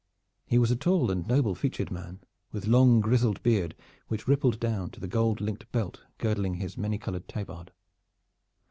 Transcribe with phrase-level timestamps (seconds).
[0.47, 3.75] He was a tall and noble featured man, with long grizzled beard
[4.07, 7.71] which rippled down to the gold linked belt girdling his many colored tabard.